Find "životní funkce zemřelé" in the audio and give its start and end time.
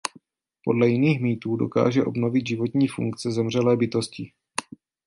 2.47-3.77